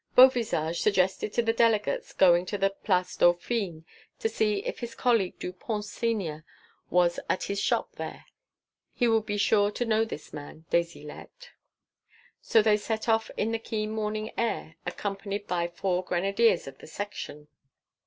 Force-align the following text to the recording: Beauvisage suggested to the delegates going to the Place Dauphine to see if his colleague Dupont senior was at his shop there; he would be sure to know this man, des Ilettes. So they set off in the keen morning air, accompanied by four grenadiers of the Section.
Beauvisage 0.17 0.77
suggested 0.81 1.31
to 1.33 1.43
the 1.43 1.53
delegates 1.53 2.11
going 2.11 2.47
to 2.47 2.57
the 2.57 2.71
Place 2.71 3.15
Dauphine 3.15 3.85
to 4.17 4.29
see 4.29 4.65
if 4.65 4.79
his 4.79 4.95
colleague 4.95 5.37
Dupont 5.37 5.85
senior 5.85 6.43
was 6.89 7.19
at 7.29 7.43
his 7.43 7.61
shop 7.61 7.91
there; 7.97 8.25
he 8.95 9.07
would 9.07 9.27
be 9.27 9.37
sure 9.37 9.69
to 9.69 9.85
know 9.85 10.03
this 10.03 10.33
man, 10.33 10.65
des 10.71 10.87
Ilettes. 10.97 11.49
So 12.41 12.63
they 12.63 12.77
set 12.77 13.07
off 13.07 13.29
in 13.37 13.51
the 13.51 13.59
keen 13.59 13.91
morning 13.91 14.31
air, 14.39 14.73
accompanied 14.87 15.45
by 15.45 15.67
four 15.67 16.03
grenadiers 16.03 16.65
of 16.65 16.79
the 16.79 16.87
Section. 16.87 17.47